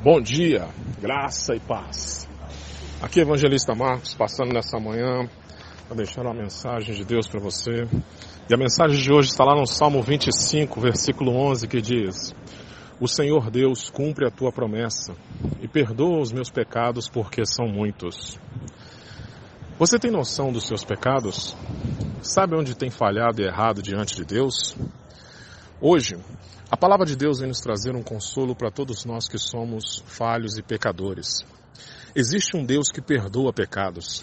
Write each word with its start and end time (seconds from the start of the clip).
Bom 0.00 0.20
dia, 0.20 0.68
graça 1.00 1.56
e 1.56 1.60
paz. 1.60 2.28
Aqui 3.02 3.18
é 3.18 3.22
Evangelista 3.22 3.74
Marcos, 3.74 4.14
passando 4.14 4.52
nessa 4.52 4.78
manhã 4.78 5.28
para 5.88 5.96
deixar 5.96 6.22
uma 6.22 6.32
mensagem 6.32 6.94
de 6.94 7.04
Deus 7.04 7.26
para 7.26 7.40
você. 7.40 7.84
E 8.48 8.54
a 8.54 8.56
mensagem 8.56 9.02
de 9.02 9.12
hoje 9.12 9.30
está 9.30 9.44
lá 9.44 9.56
no 9.56 9.66
Salmo 9.66 10.00
25, 10.00 10.80
versículo 10.80 11.32
11, 11.32 11.66
que 11.66 11.80
diz: 11.80 12.32
O 13.00 13.08
Senhor 13.08 13.50
Deus 13.50 13.90
cumpre 13.90 14.24
a 14.24 14.30
tua 14.30 14.52
promessa 14.52 15.16
e 15.60 15.66
perdoa 15.66 16.20
os 16.20 16.30
meus 16.30 16.48
pecados 16.48 17.08
porque 17.08 17.44
são 17.44 17.66
muitos. 17.66 18.38
Você 19.80 19.98
tem 19.98 20.12
noção 20.12 20.52
dos 20.52 20.64
seus 20.64 20.84
pecados? 20.84 21.56
Sabe 22.22 22.54
onde 22.54 22.76
tem 22.76 22.88
falhado 22.88 23.42
e 23.42 23.44
errado 23.44 23.82
diante 23.82 24.14
de 24.14 24.24
Deus? 24.24 24.76
Hoje, 25.80 26.16
a 26.70 26.76
palavra 26.76 27.06
de 27.06 27.16
Deus 27.16 27.38
vem 27.38 27.48
nos 27.48 27.60
trazer 27.60 27.96
um 27.96 28.02
consolo 28.02 28.54
para 28.54 28.70
todos 28.70 29.06
nós 29.06 29.26
que 29.26 29.38
somos 29.38 30.02
falhos 30.06 30.58
e 30.58 30.62
pecadores. 30.62 31.42
Existe 32.14 32.58
um 32.58 32.64
Deus 32.64 32.88
que 32.92 33.00
perdoa 33.00 33.54
pecados. 33.54 34.22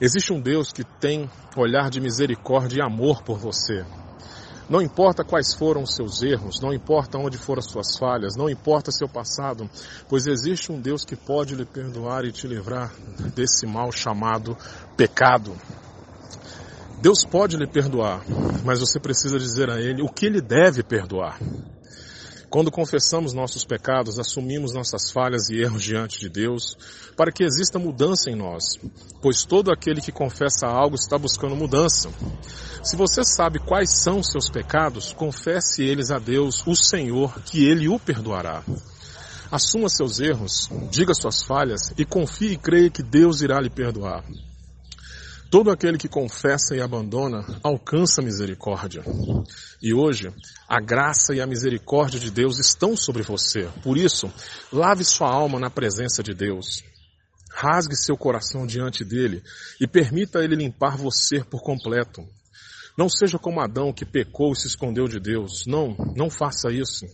Existe 0.00 0.32
um 0.32 0.40
Deus 0.40 0.72
que 0.72 0.82
tem 0.82 1.28
olhar 1.54 1.90
de 1.90 2.00
misericórdia 2.00 2.78
e 2.78 2.82
amor 2.82 3.22
por 3.22 3.38
você. 3.38 3.84
Não 4.68 4.80
importa 4.80 5.24
quais 5.24 5.54
foram 5.54 5.82
os 5.82 5.94
seus 5.94 6.22
erros, 6.22 6.60
não 6.60 6.72
importa 6.72 7.18
onde 7.18 7.36
foram 7.36 7.60
as 7.60 7.70
suas 7.70 7.98
falhas, 7.98 8.36
não 8.36 8.48
importa 8.48 8.90
seu 8.90 9.08
passado, 9.08 9.68
pois 10.08 10.26
existe 10.26 10.72
um 10.72 10.80
Deus 10.80 11.04
que 11.04 11.16
pode 11.16 11.54
lhe 11.54 11.64
perdoar 11.64 12.24
e 12.24 12.32
te 12.32 12.46
livrar 12.46 12.92
desse 13.34 13.66
mal 13.66 13.92
chamado 13.92 14.56
pecado. 14.96 15.54
Deus 17.00 17.24
pode 17.24 17.56
lhe 17.56 17.66
perdoar, 17.66 18.22
mas 18.64 18.80
você 18.80 18.98
precisa 18.98 19.38
dizer 19.38 19.70
a 19.70 19.80
Ele 19.80 20.02
o 20.02 20.08
que 20.08 20.26
Ele 20.26 20.40
deve 20.40 20.82
perdoar. 20.82 21.38
Quando 22.50 22.70
confessamos 22.70 23.34
nossos 23.34 23.62
pecados, 23.62 24.18
assumimos 24.18 24.72
nossas 24.72 25.10
falhas 25.10 25.50
e 25.50 25.60
erros 25.60 25.82
diante 25.82 26.18
de 26.18 26.30
Deus, 26.30 26.78
para 27.14 27.30
que 27.30 27.44
exista 27.44 27.78
mudança 27.78 28.30
em 28.30 28.34
nós, 28.34 28.78
pois 29.20 29.44
todo 29.44 29.70
aquele 29.70 30.00
que 30.00 30.10
confessa 30.10 30.66
algo 30.66 30.94
está 30.94 31.18
buscando 31.18 31.54
mudança. 31.54 32.08
Se 32.82 32.96
você 32.96 33.22
sabe 33.22 33.58
quais 33.58 33.90
são 34.02 34.22
seus 34.22 34.48
pecados, 34.48 35.12
confesse 35.12 35.82
eles 35.82 36.10
a 36.10 36.18
Deus, 36.18 36.66
o 36.66 36.74
Senhor, 36.74 37.38
que 37.42 37.66
Ele 37.68 37.86
o 37.86 37.98
perdoará. 37.98 38.64
Assuma 39.50 39.90
seus 39.90 40.18
erros, 40.18 40.70
diga 40.90 41.12
suas 41.12 41.42
falhas 41.42 41.92
e 41.98 42.04
confie 42.04 42.52
e 42.52 42.58
creia 42.58 42.90
que 42.90 43.02
Deus 43.02 43.42
irá 43.42 43.60
lhe 43.60 43.70
perdoar. 43.70 44.24
Todo 45.50 45.70
aquele 45.70 45.96
que 45.96 46.08
confessa 46.08 46.76
e 46.76 46.80
abandona 46.80 47.42
alcança 47.62 48.20
misericórdia. 48.20 49.02
E 49.80 49.94
hoje, 49.94 50.30
a 50.68 50.78
graça 50.78 51.34
e 51.34 51.40
a 51.40 51.46
misericórdia 51.46 52.20
de 52.20 52.30
Deus 52.30 52.58
estão 52.58 52.94
sobre 52.94 53.22
você. 53.22 53.66
Por 53.82 53.96
isso, 53.96 54.30
lave 54.70 55.04
sua 55.04 55.30
alma 55.30 55.58
na 55.58 55.70
presença 55.70 56.22
de 56.22 56.34
Deus. 56.34 56.84
Rasgue 57.50 57.96
seu 57.96 58.14
coração 58.14 58.66
diante 58.66 59.02
dele 59.02 59.42
e 59.80 59.86
permita 59.86 60.44
ele 60.44 60.54
limpar 60.54 60.98
você 60.98 61.42
por 61.42 61.62
completo. 61.62 62.28
Não 62.98 63.08
seja 63.08 63.38
como 63.38 63.60
Adão 63.60 63.92
que 63.92 64.04
pecou 64.04 64.50
e 64.50 64.56
se 64.56 64.66
escondeu 64.66 65.06
de 65.06 65.20
Deus. 65.20 65.64
Não, 65.68 65.96
não 66.16 66.28
faça 66.28 66.68
isso. 66.72 67.06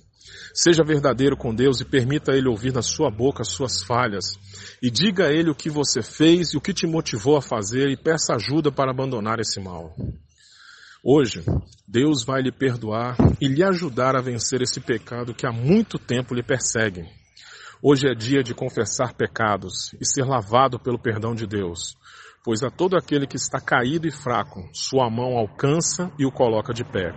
Seja 0.55 0.83
verdadeiro 0.83 1.37
com 1.37 1.55
Deus 1.55 1.79
e 1.79 1.85
permita 1.85 2.33
Ele 2.33 2.49
ouvir 2.49 2.73
da 2.73 2.81
sua 2.81 3.11
boca 3.11 3.43
as 3.43 3.49
suas 3.49 3.83
falhas. 3.83 4.25
E 4.81 4.91
diga 4.91 5.27
a 5.27 5.31
Ele 5.31 5.51
o 5.51 5.55
que 5.55 5.69
você 5.69 6.01
fez 6.01 6.55
e 6.55 6.57
o 6.57 6.61
que 6.61 6.73
te 6.73 6.87
motivou 6.87 7.37
a 7.37 7.43
fazer 7.43 7.91
e 7.91 7.99
peça 7.99 8.35
ajuda 8.35 8.73
para 8.73 8.91
abandonar 8.91 9.39
esse 9.41 9.61
mal. 9.61 9.95
Hoje, 11.05 11.45
Deus 11.87 12.25
vai 12.25 12.41
lhe 12.41 12.51
perdoar 12.51 13.15
e 13.39 13.47
lhe 13.47 13.63
ajudar 13.63 14.17
a 14.17 14.23
vencer 14.23 14.63
esse 14.63 14.81
pecado 14.81 15.35
que 15.35 15.47
há 15.47 15.53
muito 15.53 15.99
tempo 15.99 16.35
lhe 16.35 16.43
persegue. 16.43 17.05
Hoje 17.83 18.09
é 18.09 18.15
dia 18.15 18.43
de 18.43 18.55
confessar 18.55 19.13
pecados 19.13 19.93
e 20.01 20.07
ser 20.07 20.25
lavado 20.25 20.81
pelo 20.81 20.99
perdão 20.99 21.35
de 21.35 21.47
Deus 21.47 21.95
pois 22.45 22.63
a 22.63 22.69
todo 22.69 22.95
aquele 22.95 23.27
que 23.27 23.37
está 23.37 23.59
caído 23.59 24.07
e 24.07 24.11
fraco, 24.11 24.69
sua 24.71 25.09
mão 25.09 25.39
alcança 25.39 26.13
e 26.19 26.27
o 26.27 26.31
coloca 26.31 26.75
de 26.75 26.85
pé. 26.85 27.15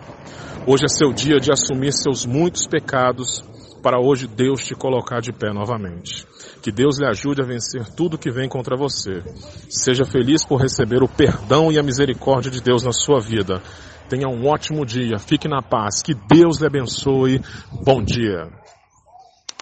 Hoje 0.65 0.85
é 0.85 0.87
seu 0.87 1.11
dia 1.11 1.37
de 1.37 1.51
assumir 1.51 1.91
seus 1.91 2.25
muitos 2.25 2.65
pecados, 2.65 3.43
para 3.83 3.99
hoje 3.99 4.25
Deus 4.25 4.63
te 4.63 4.73
colocar 4.73 5.19
de 5.19 5.33
pé 5.33 5.51
novamente. 5.53 6.25
Que 6.61 6.71
Deus 6.71 6.97
lhe 6.97 7.05
ajude 7.05 7.41
a 7.41 7.45
vencer 7.45 7.85
tudo 7.93 8.17
que 8.17 8.31
vem 8.31 8.47
contra 8.47 8.77
você. 8.77 9.21
Seja 9.69 10.05
feliz 10.05 10.45
por 10.45 10.61
receber 10.61 11.03
o 11.03 11.09
perdão 11.09 11.71
e 11.71 11.77
a 11.77 11.83
misericórdia 11.83 12.49
de 12.49 12.61
Deus 12.61 12.83
na 12.83 12.93
sua 12.93 13.19
vida. 13.19 13.61
Tenha 14.09 14.29
um 14.29 14.47
ótimo 14.47 14.85
dia, 14.85 15.19
fique 15.19 15.49
na 15.49 15.61
paz, 15.61 16.01
que 16.01 16.13
Deus 16.13 16.59
lhe 16.59 16.67
abençoe. 16.67 17.41
Bom 17.83 18.01
dia. 18.01 18.49